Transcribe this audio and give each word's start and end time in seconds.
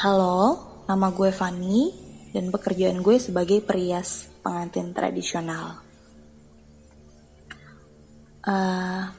Halo, 0.00 0.56
nama 0.88 1.12
gue 1.12 1.28
Fanny 1.28 1.92
dan 2.32 2.48
pekerjaan 2.48 3.04
gue 3.04 3.20
sebagai 3.20 3.60
perias 3.60 4.32
pengantin 4.40 4.96
tradisional. 4.96 5.76
Uh, 8.40 9.12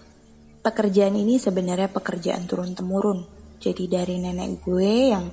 pekerjaan 0.66 1.14
ini 1.14 1.38
sebenarnya 1.38 1.86
pekerjaan 1.86 2.50
turun 2.50 2.74
temurun. 2.74 3.30
Jadi 3.62 3.86
dari 3.86 4.18
nenek 4.18 4.66
gue 4.66 5.14
yang 5.14 5.30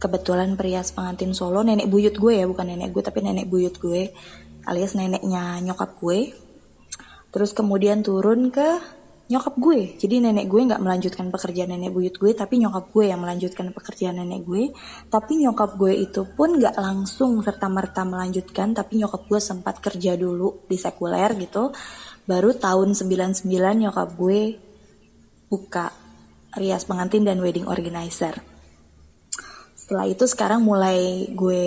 kebetulan 0.00 0.56
perias 0.56 0.96
pengantin 0.96 1.36
Solo, 1.36 1.60
nenek 1.60 1.92
buyut 1.92 2.16
gue 2.16 2.40
ya, 2.40 2.48
bukan 2.48 2.64
nenek 2.64 2.96
gue 2.96 3.04
tapi 3.04 3.20
nenek 3.20 3.44
buyut 3.44 3.76
gue, 3.76 4.08
alias 4.64 4.96
neneknya 4.96 5.60
nyokap 5.68 6.00
gue. 6.00 6.32
Terus 7.28 7.52
kemudian 7.52 8.00
turun 8.00 8.48
ke 8.48 8.80
nyokap 9.30 9.54
gue. 9.62 9.94
Jadi 9.94 10.18
nenek 10.18 10.50
gue 10.50 10.60
nggak 10.66 10.82
melanjutkan 10.82 11.30
pekerjaan 11.30 11.70
nenek 11.70 11.94
buyut 11.94 12.18
gue, 12.18 12.34
tapi 12.34 12.58
nyokap 12.58 12.90
gue 12.90 13.14
yang 13.14 13.22
melanjutkan 13.22 13.70
pekerjaan 13.70 14.18
nenek 14.18 14.42
gue. 14.42 14.74
Tapi 15.06 15.32
nyokap 15.46 15.78
gue 15.78 15.94
itu 15.94 16.26
pun 16.34 16.58
nggak 16.58 16.74
langsung 16.74 17.38
serta 17.38 17.70
merta 17.70 18.02
melanjutkan, 18.02 18.74
tapi 18.74 18.98
nyokap 18.98 19.30
gue 19.30 19.38
sempat 19.38 19.78
kerja 19.78 20.18
dulu 20.18 20.66
di 20.66 20.74
sekuler 20.74 21.38
gitu. 21.38 21.70
Baru 22.26 22.58
tahun 22.58 22.98
99 22.98 23.46
nyokap 23.54 24.18
gue 24.18 24.58
buka 25.46 25.94
rias 26.58 26.82
pengantin 26.82 27.22
dan 27.22 27.38
wedding 27.38 27.70
organizer. 27.70 28.34
Setelah 29.78 30.10
itu 30.10 30.26
sekarang 30.26 30.66
mulai 30.66 31.30
gue 31.30 31.66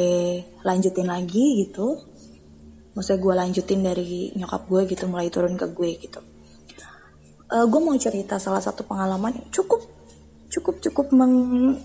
lanjutin 0.68 1.08
lagi 1.08 1.64
gitu. 1.64 1.96
Maksudnya 2.92 3.20
gue 3.24 3.34
lanjutin 3.40 3.80
dari 3.80 4.36
nyokap 4.36 4.68
gue 4.68 4.82
gitu, 4.92 5.08
mulai 5.08 5.32
turun 5.32 5.56
ke 5.56 5.72
gue 5.72 5.92
gitu 5.96 6.33
uh, 7.54 7.62
eh, 7.62 7.66
gue 7.70 7.80
mau 7.80 7.94
cerita 8.02 8.42
salah 8.42 8.60
satu 8.60 8.82
pengalaman 8.84 9.38
yang 9.38 9.50
cukup 9.54 9.86
cukup 10.50 10.82
cukup 10.82 11.14
meng, 11.14 11.78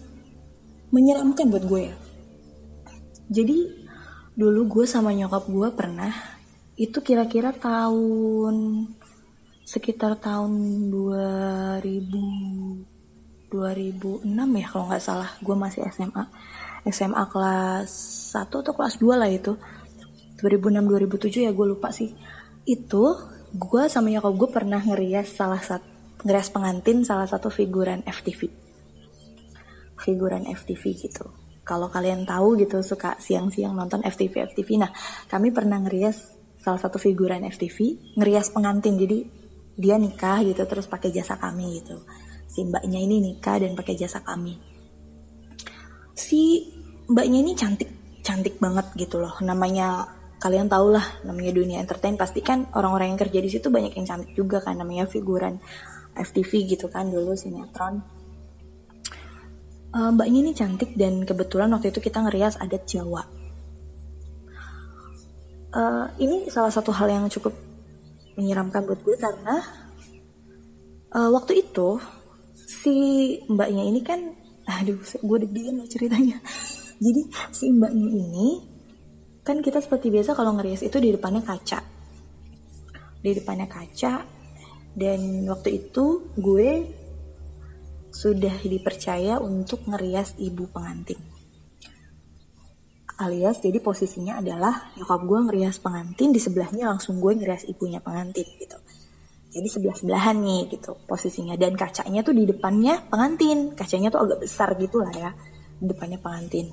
menyeramkan 0.92 1.52
buat 1.52 1.64
gue 1.68 1.92
ya. 1.92 1.96
Jadi 3.28 3.88
dulu 4.32 4.80
gue 4.80 4.84
sama 4.88 5.12
nyokap 5.12 5.44
gue 5.48 5.68
pernah 5.76 6.12
itu 6.78 7.02
kira-kira 7.04 7.52
tahun 7.52 8.86
sekitar 9.68 10.16
tahun 10.16 10.88
2000 10.88 11.84
2006 13.48 14.28
ya 14.36 14.66
kalau 14.68 14.84
nggak 14.88 15.04
salah. 15.04 15.32
Gue 15.40 15.56
masih 15.56 15.84
SMA 15.88 16.24
SMA 16.88 17.24
kelas 17.28 17.90
1 18.36 18.48
atau 18.48 18.72
kelas 18.72 19.00
2 19.00 19.16
lah 19.16 19.28
itu. 19.28 19.56
2006 20.40 20.84
2007 21.08 21.48
ya 21.48 21.52
gue 21.52 21.66
lupa 21.68 21.88
sih. 21.92 22.12
Itu 22.68 23.16
gue 23.54 23.82
sama 23.88 24.12
nyokap 24.12 24.34
gue 24.34 24.48
pernah 24.50 24.80
ngerias 24.82 25.32
salah 25.32 25.60
satu 25.60 25.86
ngerias 26.26 26.50
pengantin 26.50 27.06
salah 27.06 27.30
satu 27.30 27.48
figuran 27.48 28.02
FTV 28.02 28.68
figuran 29.98 30.46
FTV 30.46 30.82
gitu. 30.96 31.26
Kalau 31.66 31.92
kalian 31.92 32.24
tahu 32.24 32.56
gitu 32.56 32.80
suka 32.80 33.20
siang-siang 33.20 33.76
nonton 33.76 34.00
FTV 34.00 34.54
FTV 34.54 34.68
nah 34.80 34.90
kami 35.28 35.52
pernah 35.52 35.82
ngerias 35.82 36.38
salah 36.56 36.80
satu 36.80 36.96
figuran 36.96 37.44
FTV 37.44 37.76
ngerias 38.16 38.54
pengantin. 38.54 38.96
Jadi 38.96 39.18
dia 39.76 40.00
nikah 40.00 40.40
gitu 40.46 40.64
terus 40.64 40.88
pakai 40.88 41.12
jasa 41.12 41.36
kami 41.36 41.82
gitu. 41.82 42.00
Si 42.48 42.64
mbaknya 42.64 42.98
ini 43.04 43.20
nikah 43.20 43.60
dan 43.60 43.76
pakai 43.76 43.94
jasa 43.98 44.24
kami. 44.24 44.56
Si 46.16 46.72
mbaknya 47.10 47.44
ini 47.44 47.52
cantik 47.52 47.90
cantik 48.24 48.56
banget 48.56 48.88
gitu 48.96 49.20
loh. 49.20 49.36
Namanya 49.44 50.17
kalian 50.38 50.70
tau 50.70 50.94
lah 50.94 51.02
namanya 51.26 51.50
dunia 51.50 51.78
entertain 51.82 52.14
pasti 52.14 52.40
kan 52.42 52.70
orang-orang 52.78 53.14
yang 53.14 53.20
kerja 53.20 53.38
di 53.42 53.50
situ 53.50 53.68
banyak 53.74 53.98
yang 53.98 54.06
cantik 54.06 54.32
juga 54.38 54.62
kan 54.62 54.78
namanya 54.78 55.10
figuran 55.10 55.58
FTV 56.14 56.78
gitu 56.78 56.86
kan 56.90 57.10
dulu 57.10 57.34
sinetron. 57.34 58.02
Uh, 59.88 60.12
mbaknya 60.12 60.38
ini 60.44 60.52
cantik 60.52 60.92
dan 60.94 61.24
kebetulan 61.24 61.72
waktu 61.72 61.90
itu 61.90 61.98
kita 61.98 62.20
ngerias 62.22 62.60
adat 62.60 62.84
Jawa. 62.84 63.24
Uh, 65.72 66.06
ini 66.20 66.48
salah 66.52 66.72
satu 66.72 66.92
hal 66.92 67.08
yang 67.08 67.24
cukup 67.28 67.52
menyeramkan 68.36 68.84
buat 68.84 69.00
gue 69.02 69.16
karena 69.16 69.64
uh, 71.12 71.30
waktu 71.32 71.66
itu 71.66 71.98
si 72.54 72.96
mbaknya 73.48 73.84
ini 73.84 74.00
kan 74.04 74.20
aduh 74.78 75.00
gue 75.00 75.38
deg-degan 75.48 75.82
ceritanya. 75.88 76.38
Jadi 76.98 77.22
si 77.54 77.72
mbaknya 77.72 78.08
ini 78.12 78.67
kan 79.48 79.64
kita 79.64 79.80
seperti 79.80 80.12
biasa 80.12 80.36
kalau 80.36 80.52
ngerias 80.60 80.84
itu 80.84 81.00
di 81.00 81.16
depannya 81.16 81.40
kaca. 81.40 81.80
Di 83.24 83.32
depannya 83.32 83.64
kaca. 83.64 84.20
Dan 84.92 85.48
waktu 85.48 85.88
itu 85.88 86.36
gue 86.36 86.68
sudah 88.12 88.60
dipercaya 88.60 89.40
untuk 89.40 89.88
ngerias 89.88 90.36
ibu 90.36 90.68
pengantin. 90.68 91.16
Alias 93.18 93.64
jadi 93.64 93.80
posisinya 93.80 94.38
adalah 94.38 94.94
nyokap 94.94 95.20
gue 95.24 95.38
ngerias 95.50 95.80
pengantin 95.80 96.30
di 96.30 96.38
sebelahnya 96.38 96.86
langsung 96.86 97.18
gue 97.18 97.32
ngerias 97.34 97.64
ibunya 97.66 98.04
pengantin 98.04 98.46
gitu. 98.60 98.76
Jadi 99.48 99.68
sebelah 99.72 99.96
sebelahan 99.96 100.36
nih 100.44 100.76
gitu 100.76 100.92
posisinya. 101.08 101.56
Dan 101.56 101.72
kacanya 101.72 102.20
tuh 102.20 102.36
di 102.36 102.44
depannya 102.44 103.00
pengantin. 103.08 103.72
Kacanya 103.72 104.12
tuh 104.12 104.28
agak 104.28 104.44
besar 104.44 104.76
gitu 104.76 105.00
lah 105.00 105.14
ya 105.16 105.30
depannya 105.80 106.20
pengantin. 106.20 106.68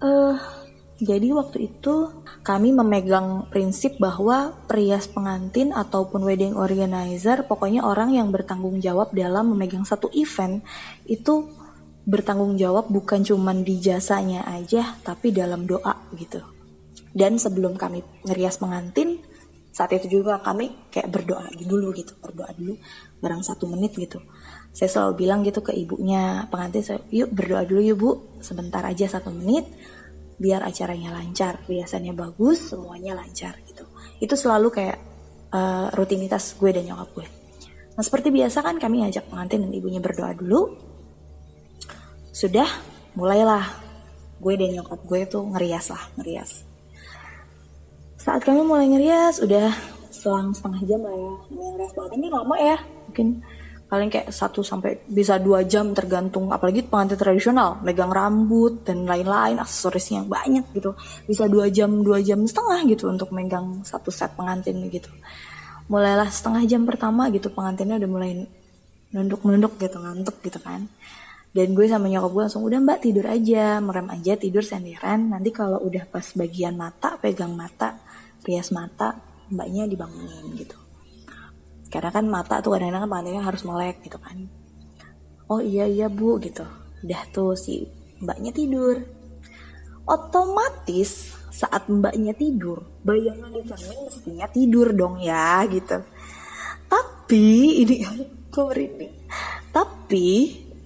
Eh 0.00 0.08
uh, 0.08 0.59
jadi 1.00 1.32
waktu 1.32 1.72
itu 1.72 2.12
kami 2.44 2.76
memegang 2.76 3.48
prinsip 3.48 3.96
bahwa 3.96 4.52
perias 4.68 5.08
pengantin 5.08 5.72
ataupun 5.72 6.20
wedding 6.28 6.52
organizer, 6.52 7.48
pokoknya 7.48 7.88
orang 7.88 8.12
yang 8.12 8.28
bertanggung 8.28 8.84
jawab 8.84 9.08
dalam 9.16 9.56
memegang 9.56 9.88
satu 9.88 10.12
event 10.12 10.60
itu 11.08 11.48
bertanggung 12.04 12.60
jawab 12.60 12.92
bukan 12.92 13.24
cuma 13.24 13.56
di 13.56 13.80
jasanya 13.80 14.44
aja, 14.44 15.00
tapi 15.00 15.32
dalam 15.32 15.64
doa 15.64 15.96
gitu. 16.20 16.44
Dan 17.16 17.40
sebelum 17.40 17.80
kami 17.80 18.04
ngerias 18.28 18.60
pengantin, 18.60 19.24
saat 19.72 19.96
itu 19.96 20.20
juga 20.20 20.36
kami 20.44 20.92
kayak 20.92 21.08
berdoa 21.08 21.48
dulu 21.64 21.96
gitu, 21.96 22.12
berdoa 22.20 22.52
dulu 22.52 22.76
barang 23.24 23.40
satu 23.40 23.64
menit 23.72 23.96
gitu. 23.96 24.20
Saya 24.76 24.92
selalu 24.92 25.12
bilang 25.16 25.40
gitu 25.48 25.64
ke 25.64 25.72
ibunya 25.72 26.44
pengantin, 26.52 27.00
yuk 27.08 27.32
berdoa 27.32 27.64
dulu 27.64 27.80
yuk 27.80 27.96
bu, 27.96 28.10
sebentar 28.44 28.84
aja 28.84 29.08
satu 29.08 29.32
menit 29.32 29.64
biar 30.40 30.64
acaranya 30.64 31.12
lancar, 31.12 31.60
biasanya 31.68 32.16
bagus, 32.16 32.72
semuanya 32.72 33.12
lancar 33.12 33.60
gitu. 33.68 33.84
Itu 34.24 34.40
selalu 34.40 34.72
kayak 34.72 34.98
uh, 35.52 35.92
rutinitas 35.92 36.56
gue 36.56 36.72
dan 36.72 36.88
nyokap 36.88 37.12
gue. 37.12 37.28
Nah 37.92 38.00
seperti 38.00 38.32
biasa 38.32 38.64
kan 38.64 38.80
kami 38.80 39.04
ngajak 39.04 39.28
pengantin 39.28 39.68
dan 39.68 39.72
ibunya 39.76 40.00
berdoa 40.00 40.32
dulu. 40.32 40.80
Sudah, 42.32 42.66
mulailah 43.12 43.68
gue 44.40 44.54
dan 44.56 44.80
nyokap 44.80 45.04
gue 45.04 45.20
tuh 45.28 45.44
ngerias 45.44 45.92
lah, 45.92 46.08
ngerias. 46.16 46.64
Saat 48.16 48.40
kami 48.40 48.64
mulai 48.64 48.88
ngerias, 48.88 49.44
udah 49.44 49.76
selang 50.08 50.56
setengah 50.56 50.80
jam 50.88 51.00
lah 51.04 51.12
ya. 51.12 51.34
Ngerias 51.52 51.92
banget 51.92 52.12
ini 52.16 52.26
lama 52.32 52.56
ya, 52.56 52.78
mungkin 52.80 53.44
paling 53.90 54.06
kayak 54.06 54.30
satu 54.30 54.62
sampai 54.62 55.02
bisa 55.10 55.42
dua 55.42 55.66
jam 55.66 55.90
tergantung 55.90 56.54
apalagi 56.54 56.86
pengantin 56.86 57.18
tradisional. 57.18 57.82
Megang 57.82 58.14
rambut 58.14 58.86
dan 58.86 59.02
lain-lain 59.02 59.58
aksesorisnya 59.58 60.22
banyak 60.30 60.70
gitu. 60.78 60.94
Bisa 61.26 61.50
dua 61.50 61.66
jam 61.74 62.06
dua 62.06 62.22
jam 62.22 62.46
setengah 62.46 62.86
gitu 62.86 63.10
untuk 63.10 63.34
megang 63.34 63.82
satu 63.82 64.14
set 64.14 64.30
pengantin 64.38 64.78
gitu. 64.86 65.10
Mulailah 65.90 66.30
setengah 66.30 66.62
jam 66.70 66.86
pertama 66.86 67.26
gitu 67.34 67.50
pengantinnya 67.50 67.98
udah 67.98 68.10
mulai 68.14 68.30
nunduk-nunduk 69.10 69.74
gitu 69.82 69.98
ngantuk 69.98 70.38
gitu 70.46 70.62
kan. 70.62 70.86
Dan 71.50 71.74
gue 71.74 71.90
sama 71.90 72.06
nyokap 72.06 72.30
gue 72.30 72.42
langsung 72.46 72.62
udah 72.62 72.78
mbak 72.78 73.02
tidur 73.02 73.26
aja. 73.26 73.82
Merem 73.82 74.06
aja 74.06 74.38
tidur 74.38 74.62
senderan 74.62 75.34
nanti 75.34 75.50
kalau 75.50 75.82
udah 75.82 76.06
pas 76.06 76.30
bagian 76.38 76.78
mata 76.78 77.18
pegang 77.18 77.58
mata 77.58 77.98
rias 78.46 78.70
mata 78.70 79.18
mbaknya 79.50 79.90
dibangunin 79.90 80.46
gitu 80.54 80.89
karena 81.90 82.10
kan 82.14 82.24
mata 82.30 82.62
tuh 82.62 82.72
kadang-kadang 82.78 83.04
kan 83.04 83.10
pengantinnya 83.10 83.44
harus 83.44 83.62
melek 83.66 84.00
gitu 84.06 84.16
kan. 84.22 84.46
Oh 85.50 85.58
iya 85.58 85.84
iya 85.90 86.06
bu 86.06 86.38
gitu. 86.38 86.62
Udah 87.02 87.22
tuh 87.34 87.58
si 87.58 87.90
mbaknya 88.22 88.54
tidur. 88.54 89.02
Otomatis 90.06 91.34
saat 91.50 91.90
mbaknya 91.90 92.32
tidur 92.32 92.86
bayangan 93.02 93.50
di 93.50 93.62
cermin 93.66 93.98
mestinya 94.06 94.46
tidur 94.46 94.88
dong 94.94 95.18
ya 95.18 95.66
gitu. 95.66 95.98
Tapi 96.86 97.46
ini 97.84 97.94
kok 98.54 98.74
ini 98.74 99.08
tapi 99.70 100.28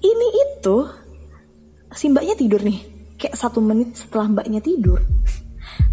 ini 0.01 0.29
itu 0.33 0.77
si 1.93 2.09
mbaknya 2.09 2.35
tidur 2.35 2.65
nih. 2.65 2.81
Kayak 3.21 3.37
satu 3.39 3.63
menit 3.63 3.95
setelah 3.95 4.27
mbaknya 4.33 4.59
tidur 4.59 5.01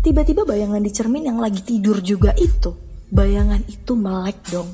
tiba-tiba 0.01 0.45
bayangan 0.49 0.81
di 0.81 0.91
cermin 0.91 1.29
yang 1.29 1.37
lagi 1.37 1.61
tidur 1.61 2.01
juga 2.01 2.33
itu 2.33 2.73
bayangan 3.13 3.61
itu 3.69 3.93
melek 3.93 4.41
dong 4.49 4.69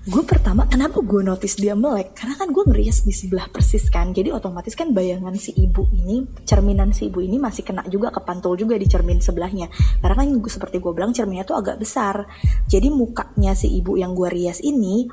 gue 0.00 0.24
pertama 0.24 0.64
kenapa 0.64 1.04
gue 1.04 1.20
notice 1.20 1.60
dia 1.60 1.76
melek? 1.76 2.16
Karena 2.16 2.32
kan 2.40 2.48
gue 2.48 2.64
ngerias 2.64 3.04
di 3.04 3.12
sebelah 3.12 3.52
persis 3.52 3.84
kan. 3.92 4.16
Jadi 4.16 4.32
otomatis 4.32 4.72
kan 4.72 4.96
bayangan 4.96 5.36
si 5.36 5.52
ibu 5.52 5.84
ini 5.92 6.24
cerminan 6.48 6.96
si 6.96 7.12
ibu 7.12 7.20
ini 7.20 7.36
masih 7.36 7.68
kena 7.68 7.84
juga 7.84 8.08
ke 8.08 8.24
pantul 8.24 8.56
juga 8.56 8.80
di 8.80 8.88
cermin 8.88 9.20
sebelahnya. 9.20 9.68
Karena 10.00 10.16
kan 10.24 10.28
gue 10.32 10.48
seperti 10.48 10.80
gue 10.80 10.92
bilang 10.96 11.12
cerminnya 11.12 11.44
tuh 11.44 11.60
agak 11.60 11.76
besar. 11.76 12.24
Jadi 12.64 12.88
mukanya 12.88 13.52
si 13.52 13.68
ibu 13.76 14.00
yang 14.00 14.16
gue 14.16 14.32
rias 14.32 14.64
ini 14.64 15.04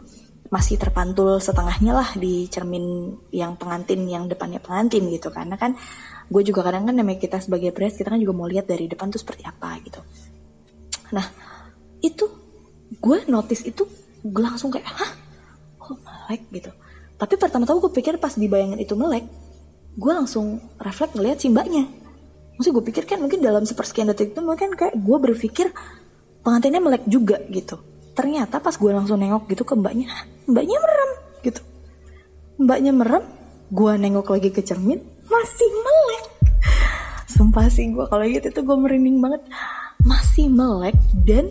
masih 0.47 0.79
terpantul 0.79 1.43
setengahnya 1.43 1.91
lah 1.91 2.09
di 2.15 2.47
cermin 2.47 3.11
yang 3.35 3.59
pengantin 3.59 4.07
yang 4.07 4.31
depannya 4.31 4.63
pengantin 4.63 5.03
gitu. 5.11 5.27
Karena 5.35 5.59
kan 5.59 5.75
gue 6.31 6.43
juga 6.47 6.63
kadang 6.63 6.87
kan 6.87 6.95
namanya 6.95 7.19
kita 7.19 7.43
sebagai 7.43 7.75
pres 7.75 7.99
kita 7.99 8.15
kan 8.15 8.23
juga 8.23 8.31
mau 8.31 8.47
lihat 8.47 8.63
dari 8.63 8.87
depan 8.87 9.11
tuh 9.11 9.19
seperti 9.19 9.43
apa 9.43 9.83
gitu. 9.83 9.99
Nah 11.11 11.27
itu 11.99 12.23
gue 13.03 13.27
notice 13.27 13.67
itu 13.67 14.06
gue 14.31 14.43
langsung 14.43 14.69
kayak 14.69 14.87
hah? 14.87 15.11
Kok 15.79 15.97
melek? 16.03 16.41
gitu. 16.51 16.71
Tapi 17.17 17.33
pertama-tama 17.39 17.81
gue 17.81 17.93
pikir 17.93 18.21
pas 18.21 18.33
dibayangin 18.35 18.77
itu 18.77 18.93
melek 18.93 19.25
gue 19.97 20.13
langsung 20.13 20.61
refleks 20.77 21.17
ngeliat 21.17 21.41
si 21.41 21.49
mbaknya. 21.49 21.89
Maksudnya 22.55 22.73
gue 22.77 22.85
pikir 22.93 23.03
kan 23.09 23.17
mungkin 23.17 23.41
dalam 23.41 23.65
sepersekian 23.65 24.13
detik 24.13 24.37
itu 24.37 24.41
mungkin 24.45 24.77
kayak 24.77 24.93
gue 24.93 25.17
berpikir 25.17 25.73
pengantinnya 26.45 26.81
melek 26.81 27.03
juga 27.09 27.41
gitu. 27.49 27.81
Ternyata 28.13 28.61
pas 28.61 28.77
gue 28.77 28.91
langsung 28.93 29.17
nengok 29.17 29.49
gitu 29.49 29.65
ke 29.65 29.73
mbaknya 29.73 30.09
mbaknya 30.45 30.77
merem 30.77 31.11
gitu. 31.41 31.61
Mbaknya 32.61 32.91
merem 32.93 33.25
gue 33.73 33.91
nengok 33.97 34.29
lagi 34.37 34.49
ke 34.53 34.61
cermin 34.61 35.01
masih 35.25 35.69
melek. 35.81 36.25
Sumpah 37.33 37.65
sih 37.69 37.89
gue 37.89 38.05
kalau 38.05 38.25
gitu 38.29 38.53
itu 38.53 38.61
gue 38.61 38.77
merinding 38.77 39.17
banget. 39.17 39.41
Masih 40.05 40.45
melek 40.53 40.97
dan 41.25 41.49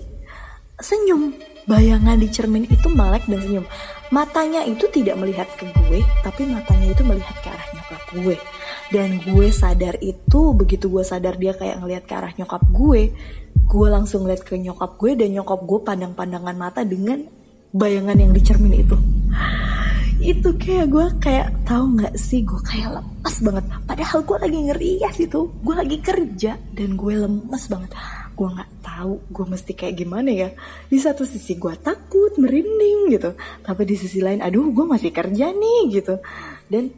senyum 0.78 1.34
bayangan 1.66 2.16
di 2.16 2.30
cermin 2.30 2.64
itu 2.70 2.86
melek 2.90 3.26
dan 3.26 3.42
senyum. 3.42 3.66
Matanya 4.14 4.62
itu 4.62 4.86
tidak 4.90 5.18
melihat 5.18 5.50
ke 5.58 5.66
gue 5.66 6.00
tapi 6.22 6.46
matanya 6.46 6.94
itu 6.94 7.02
melihat 7.02 7.36
ke 7.42 7.48
arah 7.50 7.68
nyokap 7.74 8.02
gue. 8.14 8.36
Dan 8.86 9.18
gue 9.18 9.46
sadar 9.50 9.98
itu 9.98 10.40
begitu 10.54 10.86
gue 10.86 11.02
sadar 11.02 11.34
dia 11.36 11.52
kayak 11.58 11.82
ngelihat 11.82 12.04
ke 12.06 12.14
arah 12.14 12.32
nyokap 12.38 12.62
gue 12.70 13.10
gue 13.66 13.88
langsung 13.90 14.24
lihat 14.30 14.46
ke 14.46 14.54
nyokap 14.54 14.94
gue 14.94 15.18
dan 15.18 15.34
nyokap 15.34 15.60
gue 15.66 15.80
pandang-pandangan 15.82 16.56
mata 16.56 16.86
dengan 16.86 17.26
bayangan 17.74 18.14
yang 18.14 18.32
di 18.32 18.40
cermin 18.40 18.74
itu. 18.78 18.96
Itu 20.22 20.54
kayak 20.56 20.86
gue 20.88 21.06
kayak 21.20 21.48
tahu 21.68 21.98
nggak 21.98 22.14
sih 22.16 22.46
gue 22.46 22.60
kayak 22.62 23.02
lemas 23.02 23.36
banget. 23.42 23.64
Padahal 23.84 24.18
gue 24.22 24.38
lagi 24.38 24.58
ngerias 24.70 25.16
itu 25.18 25.40
gue 25.50 25.74
lagi 25.74 25.98
kerja 26.00 26.52
dan 26.72 26.88
gue 26.94 27.14
lemas 27.18 27.62
banget. 27.68 27.90
Gue 28.38 28.48
nggak 28.54 28.70
tahu 28.96 29.20
gue 29.28 29.44
mesti 29.44 29.72
kayak 29.76 29.94
gimana 30.00 30.32
ya. 30.32 30.48
Di 30.88 30.96
satu 30.96 31.28
sisi 31.28 31.60
gue 31.60 31.76
takut 31.76 32.32
merinding 32.40 33.12
gitu. 33.12 33.36
Tapi 33.60 33.82
di 33.84 33.96
sisi 34.00 34.24
lain 34.24 34.40
aduh 34.40 34.72
gue 34.72 34.84
masih 34.88 35.12
kerja 35.12 35.52
nih 35.52 35.80
gitu. 35.92 36.16
Dan 36.72 36.88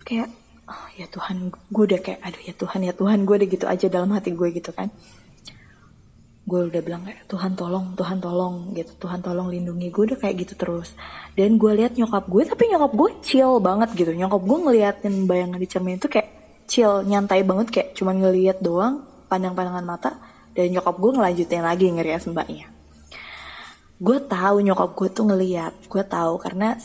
kayak 0.00 0.32
oh 0.64 0.86
ya 0.96 1.04
Tuhan 1.12 1.52
gue 1.52 1.84
udah 1.92 2.00
kayak 2.00 2.20
aduh 2.24 2.42
ya 2.42 2.54
Tuhan 2.56 2.80
ya 2.88 2.92
Tuhan 2.96 3.18
gue 3.28 3.34
udah 3.36 3.48
gitu 3.52 3.66
aja 3.68 3.86
dalam 3.92 4.10
hati 4.16 4.32
gue 4.32 4.48
gitu 4.56 4.72
kan. 4.72 4.88
Gue 6.48 6.72
udah 6.72 6.80
bilang 6.80 7.04
kayak 7.04 7.28
Tuhan 7.28 7.52
tolong 7.52 7.92
Tuhan 7.92 8.18
tolong 8.24 8.72
gitu. 8.72 8.96
Tuhan 8.96 9.20
tolong 9.20 9.52
lindungi. 9.52 9.92
Gue 9.92 10.08
udah 10.08 10.16
kayak 10.16 10.48
gitu 10.48 10.56
terus. 10.56 10.96
Dan 11.36 11.60
gue 11.60 11.76
lihat 11.76 12.00
nyokap 12.00 12.24
gue 12.24 12.48
tapi 12.48 12.72
nyokap 12.72 12.92
gue 12.96 13.10
chill 13.20 13.60
banget 13.60 13.92
gitu. 13.92 14.16
Nyokap 14.16 14.40
gue 14.40 14.58
ngeliatin 14.64 15.28
bayangan 15.28 15.60
di 15.60 15.68
cermin 15.68 16.00
itu 16.00 16.08
kayak 16.08 16.28
chill 16.64 17.04
nyantai 17.04 17.44
banget 17.44 17.68
kayak 17.68 17.88
cuman 17.92 18.24
ngeliat 18.24 18.60
doang 18.64 19.04
pandang-pandangan 19.28 19.84
mata 19.84 20.16
dan 20.56 20.66
nyokap 20.72 20.96
gue 20.96 21.10
ngelanjutin 21.16 21.64
lagi 21.64 21.86
ngerias 21.92 22.28
mbaknya. 22.28 22.68
Gue 23.98 24.22
tahu 24.22 24.62
nyokap 24.62 24.94
gue 24.94 25.08
tuh 25.10 25.24
ngeliat 25.26 25.74
gue 25.90 26.04
tahu 26.06 26.38
karena 26.38 26.78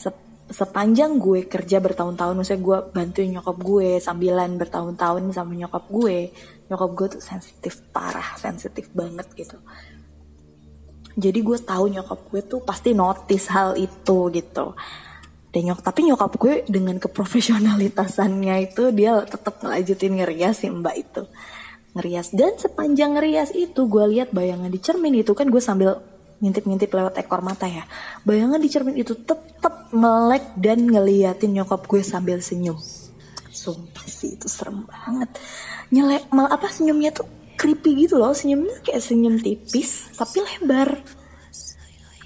sepanjang 0.50 1.22
gue 1.22 1.46
kerja 1.46 1.78
bertahun-tahun 1.82 2.34
maksudnya 2.38 2.62
gue 2.62 2.78
bantuin 2.94 3.30
nyokap 3.34 3.58
gue 3.58 3.90
sambilan 4.02 4.58
bertahun-tahun 4.58 5.34
sama 5.34 5.54
nyokap 5.58 5.86
gue 5.90 6.34
nyokap 6.70 6.90
gue 6.94 7.08
tuh 7.18 7.22
sensitif 7.22 7.82
parah 7.94 8.38
sensitif 8.38 8.90
banget 8.94 9.30
gitu. 9.38 9.58
Jadi 11.14 11.40
gue 11.46 11.58
tahu 11.62 11.86
nyokap 11.94 12.20
gue 12.34 12.42
tuh 12.42 12.60
pasti 12.66 12.98
notice 12.98 13.46
hal 13.54 13.78
itu 13.78 14.18
gitu. 14.34 14.74
Dan 15.54 15.62
nyok 15.70 15.86
tapi 15.86 16.10
nyokap 16.10 16.34
gue 16.42 16.66
dengan 16.66 16.98
keprofesionalitasannya 16.98 18.74
itu 18.74 18.90
dia 18.90 19.22
tetap 19.22 19.62
ngelanjutin 19.62 20.18
ngerias 20.18 20.66
si 20.66 20.68
mbak 20.74 20.96
itu 20.98 21.24
ngerias 21.94 22.34
dan 22.34 22.58
sepanjang 22.58 23.18
ngerias 23.18 23.54
itu 23.54 23.86
gue 23.86 24.06
lihat 24.18 24.34
bayangan 24.34 24.70
di 24.70 24.82
cermin 24.82 25.14
itu 25.14 25.38
kan 25.38 25.46
gue 25.50 25.62
sambil 25.62 26.02
ngintip-ngintip 26.44 26.92
lewat 26.92 27.16
ekor 27.22 27.40
mata 27.40 27.70
ya. 27.70 27.88
Bayangan 28.28 28.60
di 28.60 28.68
cermin 28.68 29.00
itu 29.00 29.16
tetap 29.16 29.88
melek 29.96 30.58
dan 30.60 30.84
ngeliatin 30.84 31.56
nyokap 31.56 31.88
gue 31.88 32.04
sambil 32.04 32.44
senyum. 32.44 32.76
Sumpah 33.54 34.04
sih 34.10 34.36
itu 34.36 34.52
serem 34.52 34.84
banget. 34.84 35.30
Nyelek 35.94 36.28
mal 36.36 36.52
apa 36.52 36.68
senyumnya 36.68 37.16
tuh 37.16 37.30
creepy 37.56 38.10
gitu 38.10 38.20
loh. 38.20 38.36
Senyumnya 38.36 38.82
kayak 38.84 39.00
senyum 39.00 39.40
tipis 39.40 40.12
tapi 40.18 40.44
lebar. 40.44 41.00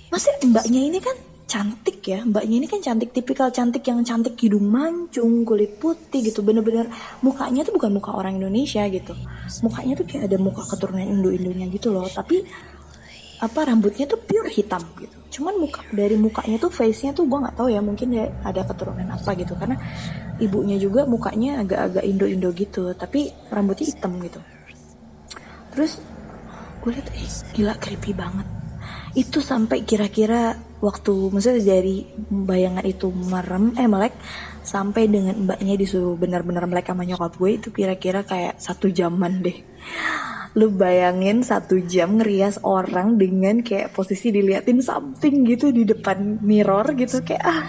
Masih 0.10 0.34
mbaknya 0.50 0.82
ini 0.82 0.98
kan 1.04 1.14
cantik 1.48 2.04
ya. 2.04 2.28
Mbaknya 2.28 2.56
ini 2.60 2.68
kan 2.68 2.84
cantik 2.84 3.16
tipikal 3.16 3.50
cantik 3.50 3.82
yang 3.88 4.04
cantik 4.04 4.36
hidung 4.36 4.68
mancung 4.68 5.48
kulit 5.48 5.80
putih 5.80 6.20
gitu. 6.20 6.44
Bener-bener 6.44 6.92
mukanya 7.24 7.64
tuh 7.64 7.80
bukan 7.80 7.96
muka 7.96 8.12
orang 8.12 8.36
Indonesia 8.36 8.84
gitu. 8.92 9.16
Mukanya 9.64 9.96
tuh 9.96 10.06
kayak 10.06 10.28
ada 10.28 10.38
muka 10.38 10.68
keturunan 10.68 11.08
Indo-Indonya 11.08 11.72
gitu 11.72 11.96
loh. 11.96 12.06
Tapi 12.12 12.44
apa 13.38 13.60
rambutnya 13.64 14.06
tuh 14.06 14.20
pure 14.20 14.52
hitam 14.52 14.84
gitu. 15.00 15.40
Cuman 15.40 15.56
muka 15.56 15.88
dari 15.96 16.20
mukanya 16.20 16.60
tuh 16.60 16.70
face 16.74 17.08
nya 17.08 17.16
tuh 17.16 17.30
gue 17.30 17.40
nggak 17.40 17.56
tahu 17.56 17.70
ya 17.72 17.80
mungkin 17.80 18.12
dia 18.12 18.28
ada 18.44 18.68
keturunan 18.68 19.08
apa 19.08 19.32
gitu. 19.40 19.56
Karena 19.56 19.80
ibunya 20.44 20.76
juga 20.76 21.08
mukanya 21.08 21.64
agak-agak 21.64 22.04
Indo-Indo 22.04 22.52
gitu 22.52 22.92
tapi 22.92 23.32
rambutnya 23.48 23.88
hitam 23.88 24.20
gitu. 24.20 24.44
Terus 25.72 26.04
gue 26.84 26.92
liat 26.92 27.08
eh 27.16 27.30
gila 27.56 27.74
creepy 27.80 28.12
banget. 28.12 28.48
Itu 29.16 29.40
sampai 29.40 29.88
kira-kira 29.88 30.67
waktu 30.78 31.34
maksudnya 31.34 31.62
dari 31.64 32.06
bayangan 32.30 32.86
itu 32.86 33.10
merem 33.10 33.74
eh 33.74 33.90
melek 33.90 34.14
sampai 34.62 35.10
dengan 35.10 35.34
mbaknya 35.34 35.74
disuruh 35.74 36.14
benar-benar 36.14 36.70
melek 36.70 36.94
sama 36.94 37.02
nyokap 37.02 37.34
gue 37.40 37.52
itu 37.58 37.68
kira-kira 37.74 38.22
kayak 38.22 38.62
satu 38.62 38.92
jaman 38.94 39.42
deh. 39.42 39.58
Lu 40.54 40.70
bayangin 40.74 41.42
satu 41.42 41.82
jam 41.82 42.22
ngerias 42.22 42.62
orang 42.62 43.18
dengan 43.18 43.66
kayak 43.66 43.94
posisi 43.94 44.30
diliatin 44.30 44.84
something 44.86 45.46
gitu 45.50 45.74
di 45.74 45.88
depan 45.88 46.42
mirror 46.46 46.94
gitu 46.94 47.26
kayak 47.26 47.44
ah 47.46 47.66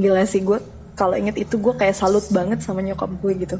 gila 0.00 0.24
sih 0.24 0.40
gue. 0.40 0.60
Kalau 0.96 1.12
inget 1.12 1.36
itu 1.36 1.60
gue 1.60 1.74
kayak 1.76 1.92
salut 1.92 2.24
banget 2.32 2.64
sama 2.64 2.80
nyokap 2.80 3.12
gue 3.20 3.32
gitu. 3.44 3.56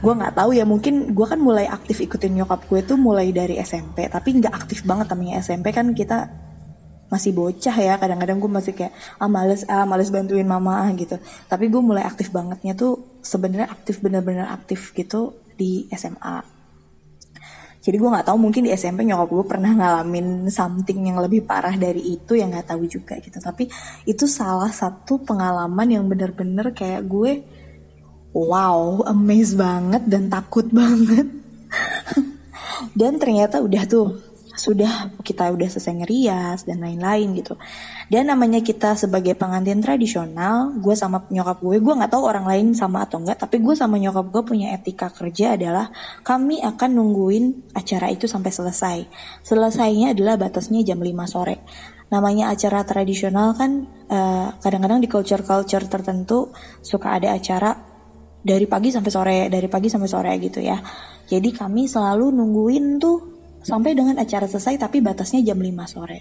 Gue 0.00 0.14
nggak 0.16 0.40
tahu 0.40 0.56
ya 0.56 0.64
mungkin 0.64 1.12
gue 1.12 1.26
kan 1.28 1.36
mulai 1.36 1.68
aktif 1.68 2.00
ikutin 2.00 2.40
nyokap 2.40 2.64
gue 2.64 2.80
tuh 2.80 2.96
mulai 2.96 3.28
dari 3.28 3.60
SMP 3.60 4.08
tapi 4.08 4.40
nggak 4.40 4.54
aktif 4.64 4.88
banget 4.88 5.12
namanya 5.12 5.44
SMP 5.44 5.68
kan 5.76 5.92
kita 5.92 6.32
masih 7.12 7.36
bocah 7.36 7.76
ya 7.76 8.00
kadang-kadang 8.00 8.40
gue 8.40 8.48
masih 8.48 8.72
kayak 8.72 8.96
ah 9.20 9.28
males 9.28 9.68
ah 9.68 9.84
males 9.84 10.08
bantuin 10.08 10.48
mama 10.48 10.88
ah 10.88 10.90
gitu. 10.96 11.20
Tapi 11.46 11.68
gue 11.68 11.82
mulai 11.84 12.08
aktif 12.08 12.32
bangetnya 12.32 12.72
tuh 12.72 13.20
sebenarnya 13.20 13.68
aktif 13.68 14.00
bener-bener 14.00 14.48
aktif 14.48 14.96
gitu 14.96 15.36
di 15.60 15.92
SMA 15.92 16.62
jadi 17.82 17.98
gue 17.98 18.08
nggak 18.14 18.26
tahu 18.30 18.38
mungkin 18.38 18.62
di 18.62 18.70
SMP 18.70 19.02
nyokap 19.02 19.26
gue 19.26 19.46
pernah 19.50 19.74
ngalamin 19.74 20.46
something 20.54 21.02
yang 21.02 21.18
lebih 21.18 21.42
parah 21.42 21.74
dari 21.74 22.14
itu 22.14 22.38
yang 22.38 22.54
nggak 22.54 22.70
tahu 22.70 22.86
juga 22.86 23.18
gitu. 23.18 23.42
Tapi 23.42 23.66
itu 24.06 24.30
salah 24.30 24.70
satu 24.70 25.18
pengalaman 25.26 25.90
yang 25.90 26.06
bener-bener 26.06 26.70
kayak 26.70 27.02
gue 27.10 27.42
wow 28.30 29.02
amazed 29.10 29.58
banget 29.58 30.06
dan 30.06 30.30
takut 30.30 30.70
banget. 30.78 31.26
Dan 32.94 33.18
ternyata 33.18 33.58
udah 33.58 33.82
tuh 33.90 34.14
sudah 34.52 35.08
kita 35.24 35.48
udah 35.48 35.68
selesai 35.68 36.04
ngerias 36.04 36.68
dan 36.68 36.84
lain-lain 36.84 37.32
gitu. 37.36 37.56
Dan 38.12 38.28
namanya 38.28 38.60
kita 38.60 38.94
sebagai 38.94 39.32
pengantin 39.32 39.80
tradisional, 39.80 40.76
gue 40.76 40.92
sama 40.92 41.24
nyokap 41.32 41.64
gue, 41.64 41.76
gue 41.80 41.94
nggak 41.96 42.12
tahu 42.12 42.22
orang 42.28 42.44
lain 42.44 42.66
sama 42.76 43.08
atau 43.08 43.20
enggak, 43.20 43.40
tapi 43.40 43.64
gue 43.64 43.72
sama 43.72 43.96
nyokap 43.96 44.28
gue 44.28 44.42
punya 44.44 44.76
etika 44.76 45.08
kerja 45.08 45.56
adalah 45.56 45.88
kami 46.20 46.60
akan 46.60 46.90
nungguin 46.92 47.72
acara 47.72 48.12
itu 48.12 48.28
sampai 48.28 48.52
selesai. 48.52 48.98
Selesainya 49.40 50.12
adalah 50.12 50.36
batasnya 50.36 50.84
jam 50.84 51.00
5 51.00 51.08
sore. 51.24 51.64
Namanya 52.12 52.52
acara 52.52 52.84
tradisional 52.84 53.56
kan 53.56 53.88
eh, 54.12 54.48
kadang-kadang 54.60 55.00
di 55.00 55.08
culture-culture 55.08 55.88
tertentu 55.88 56.52
suka 56.84 57.16
ada 57.16 57.32
acara 57.32 57.72
dari 58.42 58.66
pagi 58.68 58.92
sampai 58.92 59.10
sore, 59.14 59.38
dari 59.48 59.70
pagi 59.70 59.88
sampai 59.88 60.10
sore 60.10 60.32
gitu 60.36 60.60
ya. 60.60 60.76
Jadi 61.24 61.48
kami 61.54 61.88
selalu 61.88 62.34
nungguin 62.34 63.00
tuh 63.00 63.31
sampai 63.62 63.94
dengan 63.94 64.18
acara 64.18 64.50
selesai 64.50 64.78
tapi 64.78 64.98
batasnya 64.98 65.42
jam 65.42 65.58
5 65.58 65.70
sore. 65.86 66.18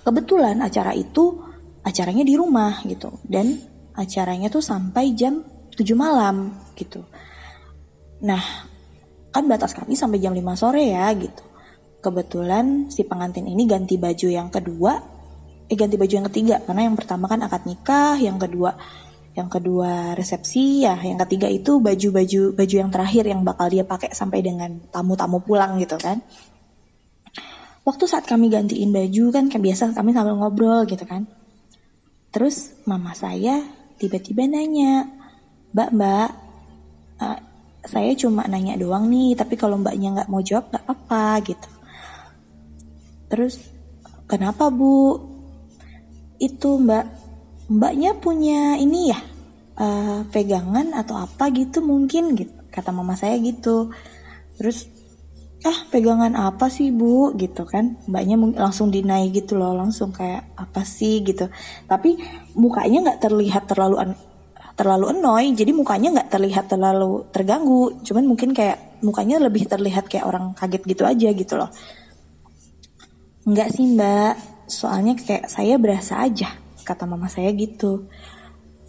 Kebetulan 0.00 0.62
acara 0.64 0.96
itu 0.96 1.42
acaranya 1.84 2.24
di 2.24 2.34
rumah 2.38 2.80
gitu 2.86 3.20
dan 3.26 3.60
acaranya 3.94 4.48
tuh 4.48 4.64
sampai 4.64 5.12
jam 5.12 5.44
7 5.74 5.84
malam 5.98 6.56
gitu. 6.78 7.04
Nah, 8.24 8.40
kan 9.30 9.44
batas 9.46 9.72
kami 9.76 9.94
sampai 9.94 10.18
jam 10.22 10.32
5 10.32 10.42
sore 10.56 10.90
ya 10.94 11.10
gitu. 11.14 11.44
Kebetulan 12.00 12.88
si 12.88 13.04
pengantin 13.04 13.44
ini 13.44 13.68
ganti 13.68 14.00
baju 14.00 14.28
yang 14.32 14.48
kedua, 14.48 14.96
eh 15.68 15.76
ganti 15.76 16.00
baju 16.00 16.14
yang 16.16 16.26
ketiga 16.32 16.56
karena 16.64 16.88
yang 16.88 16.96
pertama 16.96 17.28
kan 17.28 17.44
akad 17.44 17.68
nikah, 17.68 18.16
yang 18.16 18.40
kedua 18.40 18.72
yang 19.34 19.46
kedua 19.46 20.18
resepsi. 20.18 20.84
Ya 20.86 20.98
yang 20.98 21.18
ketiga 21.26 21.46
itu 21.46 21.78
baju-baju 21.78 22.54
baju 22.54 22.74
yang 22.74 22.90
terakhir 22.90 23.24
yang 23.26 23.42
bakal 23.46 23.70
dia 23.70 23.86
pakai 23.86 24.10
sampai 24.14 24.42
dengan 24.42 24.82
tamu-tamu 24.90 25.38
pulang 25.42 25.78
gitu 25.78 25.94
kan. 26.00 26.22
Waktu 27.86 28.04
saat 28.04 28.28
kami 28.28 28.52
gantiin 28.52 28.92
baju 28.92 29.24
kan 29.32 29.48
kayak 29.48 29.64
biasa 29.72 29.96
kami 29.96 30.12
sambil 30.12 30.36
ngobrol 30.36 30.84
gitu 30.84 31.02
kan. 31.06 31.24
Terus 32.30 32.74
mama 32.86 33.16
saya 33.16 33.64
tiba-tiba 33.98 34.46
nanya 34.46 35.06
mbak 35.70 35.90
mbak 35.94 36.28
uh, 37.22 37.38
saya 37.86 38.12
cuma 38.18 38.44
nanya 38.44 38.76
doang 38.76 39.08
nih 39.08 39.32
tapi 39.38 39.56
kalau 39.56 39.80
mbaknya 39.80 40.20
nggak 40.20 40.30
mau 40.30 40.42
jawab 40.44 40.68
nggak 40.70 40.86
apa 40.86 41.24
gitu. 41.46 41.70
Terus 43.30 43.54
kenapa 44.26 44.68
bu? 44.68 45.18
Itu 46.40 46.80
mbak 46.80 47.19
mbaknya 47.70 48.18
punya 48.18 48.74
ini 48.82 49.14
ya 49.14 49.20
uh, 49.78 50.26
pegangan 50.34 50.90
atau 50.90 51.22
apa 51.22 51.54
gitu 51.54 51.78
mungkin 51.86 52.34
gitu 52.34 52.52
kata 52.70 52.90
mama 52.90 53.14
saya 53.14 53.38
gitu. 53.38 53.90
Terus 54.58 54.86
ah 55.60 55.86
pegangan 55.92 56.32
apa 56.34 56.66
sih 56.66 56.90
bu? 56.90 57.34
gitu 57.38 57.62
kan. 57.66 57.98
Mbaknya 58.10 58.36
langsung 58.58 58.90
dinaik 58.90 59.44
gitu 59.44 59.58
loh 59.58 59.74
langsung 59.74 60.10
kayak 60.10 60.54
apa 60.58 60.82
sih? 60.82 61.22
gitu. 61.22 61.50
Tapi 61.86 62.18
mukanya 62.58 63.10
nggak 63.10 63.20
terlihat 63.22 63.64
terlalu 63.70 63.96
an 64.02 64.10
terlalu 64.78 65.12
annoy 65.12 65.52
jadi 65.52 65.76
mukanya 65.76 66.08
nggak 66.20 66.30
terlihat 66.30 66.66
terlalu 66.70 67.26
terganggu. 67.34 68.02
Cuman 68.02 68.24
mungkin 68.26 68.50
kayak 68.54 69.02
mukanya 69.02 69.42
lebih 69.42 69.66
terlihat 69.66 70.06
kayak 70.10 70.26
orang 70.26 70.54
kaget 70.54 70.82
gitu 70.86 71.02
aja 71.06 71.28
gitu 71.34 71.54
loh. 71.58 71.70
Nggak 73.46 73.68
sih 73.74 73.86
mbak. 73.94 74.34
Soalnya 74.70 75.18
kayak 75.18 75.50
saya 75.50 75.74
berasa 75.82 76.22
aja 76.22 76.59
kata 76.90 77.06
mama 77.06 77.30
saya 77.30 77.54
gitu. 77.54 78.10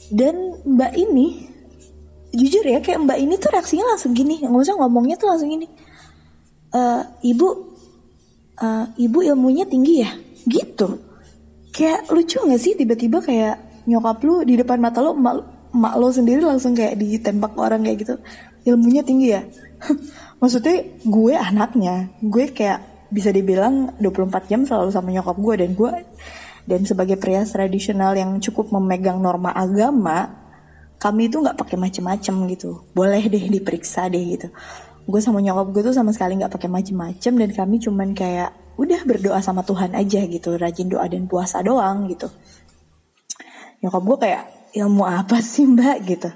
Dan 0.10 0.58
mbak 0.65 0.98
ini 0.98 1.46
jujur 2.34 2.65
ya 2.65 2.81
kayak 2.81 3.05
mbak 3.05 3.17
ini 3.22 3.38
tuh 3.38 3.53
reaksinya 3.53 3.86
langsung 3.93 4.17
gini. 4.17 4.41
Nggak 4.41 4.65
usah 4.65 4.75
ngomongnya 4.81 5.15
tuh 5.22 5.29
langsung 5.29 5.53
gini. 5.53 5.70
Uh, 6.74 7.03
ibu 7.22 7.48
uh, 8.58 8.86
ibu 8.98 9.20
ilmunya 9.22 9.70
tinggi 9.70 10.01
ya? 10.01 10.12
Gitu. 10.50 10.88
Kayak 11.72 12.10
lucu 12.10 12.41
gak 12.41 12.62
sih 12.62 12.74
tiba-tiba 12.75 13.22
kayak 13.24 13.86
nyokap 13.88 14.20
lu 14.27 14.43
di 14.43 14.60
depan 14.60 14.81
mata 14.81 15.00
lo 15.00 15.15
mak, 15.15 15.72
mak 15.72 15.96
lo 15.96 16.12
sendiri 16.12 16.43
langsung 16.43 16.75
kayak 16.75 16.98
ditembak 16.98 17.53
orang 17.55 17.86
kayak 17.86 17.98
gitu. 18.01 18.15
Ilmunya 18.65 19.05
tinggi 19.05 19.38
ya? 19.38 19.46
Maksudnya 20.41 20.84
gue 21.05 21.34
anaknya 21.38 22.10
gue 22.20 22.50
kayak 22.50 22.91
bisa 23.12 23.29
dibilang 23.36 23.91
24 24.00 24.48
jam 24.48 24.63
selalu 24.63 24.89
sama 24.89 25.12
nyokap 25.12 25.36
gue 25.36 25.55
dan 25.60 25.70
gue 25.75 25.91
dan 26.65 26.86
sebagai 26.86 27.18
pria 27.18 27.41
tradisional 27.46 28.13
yang 28.13 28.38
cukup 28.38 28.70
memegang 28.74 29.18
norma 29.18 29.53
agama 29.53 30.41
kami 31.01 31.34
itu 31.34 31.41
nggak 31.41 31.58
pakai 31.58 31.82
macem-macem 31.82 32.36
gitu. 32.53 32.86
Boleh 32.94 33.25
deh 33.25 33.50
diperiksa 33.50 34.06
deh 34.06 34.22
gitu. 34.22 34.53
Gue 35.10 35.18
sama 35.18 35.41
nyokap 35.41 35.74
gue 35.74 35.82
tuh 35.89 35.96
sama 35.98 36.13
sekali 36.13 36.38
nggak 36.38 36.53
pakai 36.53 36.70
macem-macem 36.70 37.34
dan 37.34 37.50
kami 37.50 37.82
cuman 37.82 38.13
kayak 38.13 38.53
udah 38.77 39.01
berdoa 39.10 39.41
sama 39.41 39.65
Tuhan 39.65 39.98
aja 39.98 40.22
gitu 40.30 40.62
rajin 40.62 40.94
doa 40.94 41.10
dan 41.10 41.25
puasa 41.25 41.65
doang 41.65 42.06
gitu. 42.06 42.30
Nyokap 43.82 44.01
gue 44.06 44.18
kayak 44.30 44.44
ilmu 44.77 45.01
apa 45.01 45.41
sih 45.41 45.65
mbak? 45.65 46.06
gitu. 46.06 46.30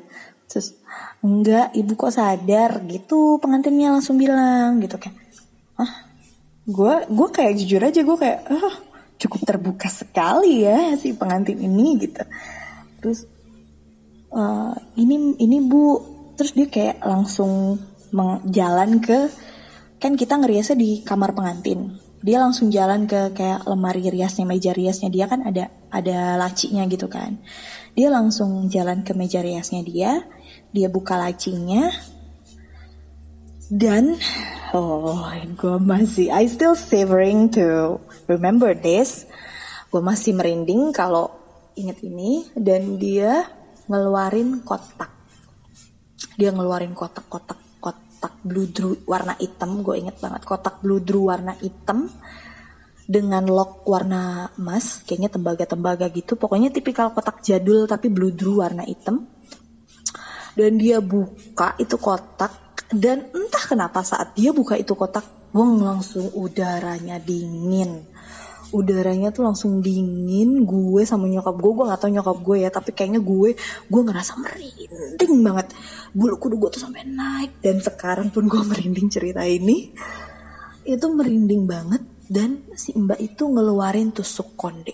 Terus 0.49 0.73
enggak 1.21 1.69
ibu 1.77 1.93
kok 1.93 2.17
sadar? 2.17 2.81
Gitu 2.89 3.37
pengantinnya 3.37 3.93
langsung 3.93 4.17
bilang 4.17 4.81
gitu 4.81 4.97
kan 4.97 5.13
ah 5.75 6.07
gue 6.65 6.93
gue 7.11 7.27
kayak 7.29 7.53
jujur 7.61 7.81
aja 7.83 8.01
gue 8.01 8.17
kayak 8.17 8.39
ah 8.47 8.75
cukup 9.15 9.47
terbuka 9.47 9.87
sekali 9.87 10.67
ya 10.67 10.93
si 10.99 11.15
pengantin 11.15 11.59
ini 11.59 11.99
gitu. 11.99 12.23
Terus 13.01 13.19
uh, 14.31 14.75
ini 14.99 15.39
ini 15.39 15.57
bu. 15.63 16.13
Terus 16.35 16.51
dia 16.51 16.67
kayak 16.67 16.99
langsung 16.99 17.79
jalan 18.47 18.99
ke 18.99 19.31
kan 19.99 20.19
kita 20.19 20.35
ngeriasnya 20.35 20.75
di 20.75 20.99
kamar 21.01 21.31
pengantin. 21.31 21.95
Dia 22.25 22.41
langsung 22.41 22.73
jalan 22.73 23.05
ke 23.05 23.31
kayak 23.37 23.69
lemari 23.69 24.09
riasnya 24.09 24.43
meja 24.49 24.73
riasnya 24.73 25.13
dia 25.13 25.29
kan 25.29 25.45
ada 25.45 25.71
ada 25.93 26.35
lacinya 26.35 26.83
gitu 26.91 27.07
kan. 27.07 27.39
Dia 27.95 28.11
langsung 28.11 28.67
jalan 28.67 29.07
ke 29.07 29.15
meja 29.15 29.39
riasnya 29.39 29.79
dia 29.85 30.25
dia 30.75 30.91
buka 30.91 31.15
lacinya 31.15 31.87
dan 33.71 34.19
oh 34.75 35.23
gue 35.55 35.77
masih 35.79 36.29
I 36.29 36.45
still 36.51 36.75
savoring 36.75 37.47
to 37.55 37.97
remember 38.25 38.73
this 38.73 39.25
gue 39.89 40.01
masih 40.03 40.35
merinding 40.35 40.91
kalau 40.91 41.31
inget 41.75 42.03
ini 42.03 42.47
dan 42.55 42.99
dia 42.99 43.47
ngeluarin 43.85 44.65
kotak. 44.65 45.11
Dia 46.35 46.51
ngeluarin 46.51 46.91
kotak-kotak 46.91 47.79
kotak 47.79 48.33
bludru 48.41 48.97
warna 49.05 49.37
hitam. 49.37 49.85
Gue 49.85 50.01
inget 50.01 50.17
banget 50.19 50.43
kotak 50.43 50.81
bludru 50.81 51.29
warna 51.29 51.53
hitam 51.61 52.09
dengan 53.05 53.45
lock 53.45 53.85
warna 53.85 54.49
emas 54.57 55.05
kayaknya 55.05 55.29
tembaga-tembaga 55.31 56.09
gitu. 56.11 56.35
Pokoknya 56.35 56.73
tipikal 56.73 57.13
kotak 57.13 57.45
jadul 57.45 57.85
tapi 57.85 58.09
bludru 58.09 58.65
warna 58.65 58.83
hitam. 58.83 59.29
Dan 60.55 60.79
dia 60.79 61.03
buka 61.03 61.75
itu 61.75 61.99
kotak 61.99 62.83
dan 62.95 63.27
entah 63.35 63.63
kenapa 63.67 64.03
saat 64.07 64.31
dia 64.39 64.55
buka 64.55 64.79
itu 64.79 64.95
kotak 64.95 65.51
wong 65.51 65.83
langsung 65.83 66.31
udaranya 66.31 67.19
dingin 67.19 68.14
udaranya 68.75 69.31
tuh 69.31 69.47
langsung 69.47 69.79
dingin 69.79 70.67
gue 70.67 71.01
sama 71.07 71.31
nyokap 71.31 71.55
gue 71.55 71.71
gue 71.71 71.85
gak 71.87 71.99
tau 72.03 72.11
nyokap 72.11 72.37
gue 72.43 72.57
ya 72.67 72.69
tapi 72.69 72.91
kayaknya 72.91 73.23
gue 73.23 73.55
gue 73.87 74.01
ngerasa 74.03 74.35
merinding 74.35 75.39
banget. 75.39 75.67
Bulu 76.11 76.35
kudu 76.35 76.55
gue 76.59 76.69
tuh 76.75 76.83
sampai 76.83 77.07
naik 77.07 77.63
dan 77.63 77.79
sekarang 77.79 78.27
pun 78.35 78.51
gue 78.51 78.61
merinding 78.75 79.07
cerita 79.07 79.47
ini. 79.47 79.95
Itu 80.83 81.07
merinding 81.15 81.63
banget 81.63 82.03
dan 82.27 82.67
si 82.75 82.91
mbak 82.91 83.23
itu 83.23 83.47
ngeluarin 83.47 84.11
tusuk 84.11 84.59
konde. 84.59 84.91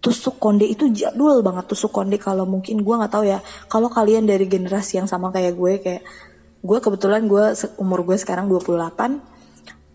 Tusuk 0.00 0.40
konde 0.40 0.64
itu 0.64 0.88
jadul 0.88 1.44
banget 1.44 1.68
tusuk 1.68 1.92
konde. 1.92 2.16
Kalau 2.16 2.48
mungkin 2.48 2.80
gue 2.80 2.94
nggak 2.96 3.12
tahu 3.12 3.28
ya 3.28 3.44
kalau 3.68 3.92
kalian 3.92 4.24
dari 4.24 4.48
generasi 4.48 4.96
yang 4.96 5.06
sama 5.06 5.28
kayak 5.28 5.52
gue 5.52 5.72
kayak 5.84 6.02
gue 6.60 6.78
kebetulan 6.80 7.24
gue 7.24 7.56
umur 7.80 8.04
gue 8.04 8.16
sekarang 8.20 8.48
28 8.48 9.39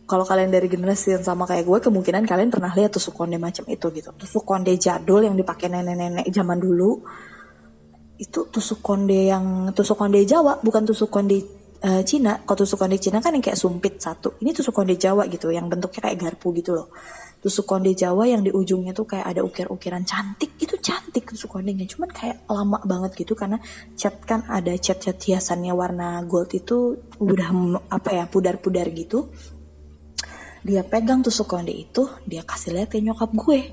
kalau 0.05 0.21
kalian 0.21 0.53
dari 0.53 0.69
generasi 0.69 1.17
yang 1.17 1.25
sama 1.25 1.50
kayak 1.50 1.65
gue 1.65 1.79
kemungkinan 1.89 2.29
kalian 2.29 2.53
pernah 2.53 2.69
lihat 2.77 2.93
tusuk 2.93 3.17
konde 3.17 3.41
macam 3.41 3.65
itu 3.65 3.89
gitu. 3.89 4.13
Tusuk 4.13 4.45
konde 4.45 4.77
jadul 4.77 5.25
yang 5.25 5.33
dipakai 5.33 5.65
nenek-nenek 5.65 6.29
zaman 6.29 6.62
dulu. 6.62 7.01
Itu 8.21 8.45
tusuk 8.53 8.85
konde 8.85 9.33
yang 9.33 9.74
tusuk 9.74 9.97
konde 9.97 10.21
Jawa 10.21 10.62
bukan 10.62 10.85
tusuk 10.85 11.09
konde 11.09 11.41
uh, 11.81 12.05
Cina. 12.05 12.38
Kalau 12.45 12.57
tusuk 12.62 12.77
konde 12.77 13.01
Cina 13.01 13.17
kan 13.17 13.33
yang 13.33 13.41
kayak 13.41 13.57
sumpit 13.57 13.97
satu. 13.97 14.38
Ini 14.45 14.53
tusuk 14.53 14.77
konde 14.77 14.93
Jawa 14.93 15.25
gitu 15.25 15.50
yang 15.50 15.65
bentuknya 15.65 16.05
kayak 16.05 16.17
garpu 16.21 16.53
gitu 16.53 16.77
loh. 16.77 16.93
Tusuk 17.41 17.65
konde 17.65 17.97
Jawa 17.97 18.29
yang 18.29 18.45
di 18.45 18.53
ujungnya 18.53 18.93
tuh 18.93 19.09
kayak 19.09 19.25
ada 19.25 19.41
ukir-ukiran 19.41 20.05
cantik. 20.05 20.53
Itu 20.62 20.77
cantik 20.77 21.33
tusuk 21.33 21.50
kondenya 21.50 21.89
cuman 21.89 22.13
kayak 22.13 22.45
lama 22.45 22.77
banget 22.85 23.25
gitu 23.25 23.33
karena 23.33 23.57
cat 23.97 24.21
kan 24.21 24.45
ada 24.45 24.77
cat-cat 24.77 25.17
hiasannya 25.17 25.74
warna 25.74 26.21
gold 26.29 26.53
itu 26.53 26.93
udah 27.17 27.50
apa 27.89 28.09
ya 28.13 28.24
pudar-pudar 28.29 28.85
gitu 28.93 29.33
dia 30.65 30.81
pegang 30.81 31.22
tusuk 31.22 31.45
konde 31.45 31.69
itu, 31.69 32.10
dia 32.25 32.41
kasih 32.41 32.74
lihat 32.74 32.89
ke 32.89 32.98
nyokap 32.98 33.29
gue. 33.38 33.69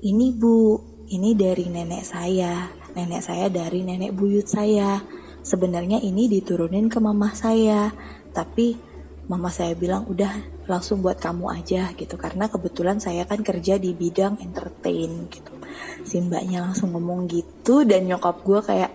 Ini 0.00 0.26
bu, 0.32 0.80
ini 1.12 1.36
dari 1.36 1.68
nenek 1.68 2.04
saya. 2.08 2.72
Nenek 2.96 3.20
saya 3.20 3.52
dari 3.52 3.84
nenek 3.84 4.16
buyut 4.16 4.48
saya. 4.48 4.96
Sebenarnya 5.44 6.00
ini 6.00 6.24
diturunin 6.24 6.88
ke 6.88 6.96
mama 7.04 7.36
saya. 7.36 7.92
Tapi 8.32 8.80
mama 9.28 9.52
saya 9.52 9.76
bilang 9.76 10.08
udah 10.08 10.64
langsung 10.64 11.04
buat 11.04 11.20
kamu 11.20 11.52
aja 11.52 11.92
gitu. 11.92 12.16
Karena 12.16 12.48
kebetulan 12.48 12.96
saya 12.96 13.28
kan 13.28 13.44
kerja 13.44 13.76
di 13.76 13.92
bidang 13.92 14.40
entertain 14.40 15.28
gitu. 15.28 15.52
Si 16.00 16.16
mbaknya 16.24 16.64
langsung 16.64 16.96
ngomong 16.96 17.28
gitu 17.28 17.84
dan 17.84 18.08
nyokap 18.08 18.40
gue 18.40 18.60
kayak, 18.64 18.92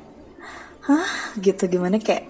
hah 0.90 1.38
gitu 1.38 1.70
gimana 1.70 2.01
kayak, 2.01 2.25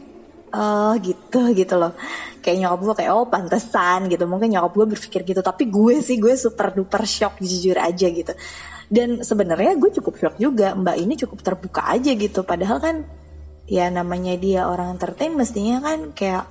oh 0.52 0.94
gitu 1.00 1.52
gitu 1.56 1.76
loh. 1.80 1.96
Kayak 2.44 2.58
nyokap 2.68 2.80
gue 2.84 2.96
kayak 3.04 3.12
oh 3.16 3.28
pantesan 3.28 4.00
gitu. 4.12 4.24
Mungkin 4.28 4.52
nyokap 4.52 4.72
gue 4.76 4.86
berpikir 4.96 5.22
gitu. 5.24 5.42
Tapi 5.44 5.68
gue 5.72 6.04
sih 6.04 6.18
gue 6.20 6.34
super 6.36 6.76
duper 6.76 7.04
shock 7.08 7.40
jujur 7.40 7.78
aja 7.80 8.08
gitu. 8.12 8.34
Dan 8.92 9.24
sebenarnya 9.24 9.80
gue 9.80 9.90
cukup 10.02 10.14
shock 10.20 10.36
juga. 10.38 10.76
Mbak 10.76 10.96
ini 11.00 11.14
cukup 11.16 11.40
terbuka 11.44 11.82
aja 11.88 12.12
gitu. 12.12 12.44
Padahal 12.44 12.78
kan 12.84 12.96
ya 13.70 13.88
namanya 13.88 14.36
dia 14.36 14.68
orang 14.68 15.00
entertain 15.00 15.32
mestinya 15.32 15.80
kan 15.80 16.12
kayak 16.12 16.44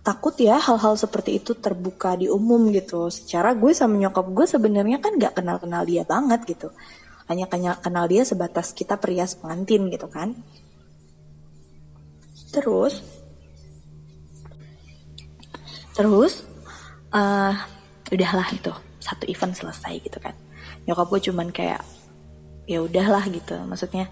takut 0.00 0.32
ya 0.40 0.56
hal-hal 0.56 0.96
seperti 0.96 1.38
itu 1.38 1.54
terbuka 1.54 2.18
di 2.18 2.26
umum 2.26 2.72
gitu. 2.74 3.12
Secara 3.12 3.54
gue 3.54 3.70
sama 3.76 3.94
nyokap 4.00 4.26
gue 4.32 4.46
sebenarnya 4.48 4.98
kan 4.98 5.14
gak 5.20 5.38
kenal 5.38 5.60
kenal 5.62 5.82
dia 5.86 6.02
banget 6.02 6.42
gitu. 6.48 6.72
Hanya 7.30 7.46
kenal 7.78 8.10
dia 8.10 8.26
sebatas 8.26 8.74
kita 8.74 8.98
perias 8.98 9.38
pengantin 9.38 9.86
gitu 9.86 10.10
kan 10.10 10.34
terus 12.50 13.00
terus 15.94 16.46
uh, 17.14 17.54
udahlah 18.10 18.48
itu 18.54 18.72
satu 18.98 19.24
event 19.26 19.54
selesai 19.56 19.98
gitu 20.02 20.18
kan. 20.22 20.34
Nyokap 20.86 21.06
gue 21.10 21.20
cuman 21.30 21.48
kayak 21.50 21.82
ya 22.66 22.82
udahlah 22.82 23.26
gitu. 23.30 23.58
Maksudnya 23.66 24.10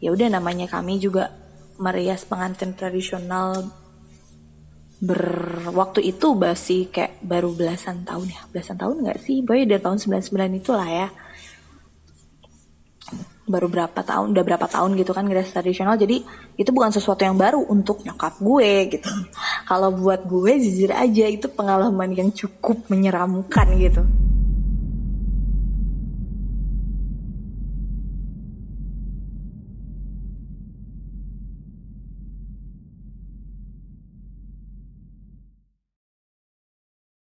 ya 0.00 0.12
udah 0.12 0.28
namanya 0.28 0.68
kami 0.68 1.00
juga 1.00 1.32
merias 1.80 2.28
pengantin 2.28 2.76
tradisional 2.76 3.66
berwaktu 5.04 6.00
itu 6.00 6.32
masih 6.32 6.88
kayak 6.88 7.20
baru 7.24 7.52
belasan 7.52 8.04
tahun 8.04 8.30
ya. 8.30 8.40
Belasan 8.52 8.76
tahun 8.80 9.04
nggak 9.04 9.18
sih? 9.20 9.40
Boy 9.44 9.64
dari 9.64 9.80
tahun 9.80 10.00
99 10.00 10.60
itulah 10.60 10.88
ya 10.88 11.08
baru 13.44 13.68
berapa 13.68 14.00
tahun 14.00 14.32
udah 14.32 14.44
berapa 14.44 14.66
tahun 14.66 14.96
gitu 14.96 15.12
kan 15.12 15.28
ngerias 15.28 15.52
tradisional. 15.52 16.00
Jadi 16.00 16.24
itu 16.56 16.70
bukan 16.72 16.90
sesuatu 16.90 17.22
yang 17.22 17.36
baru 17.36 17.60
untuk 17.68 18.00
nyokap 18.02 18.40
gue 18.40 18.70
gitu. 18.96 19.10
Kalau 19.68 19.92
buat 19.92 20.24
gue 20.24 20.52
jujur 20.60 20.90
aja 20.92 21.24
itu 21.28 21.46
pengalaman 21.52 22.10
yang 22.16 22.32
cukup 22.32 22.88
menyeramkan 22.88 23.68
gitu 23.76 24.02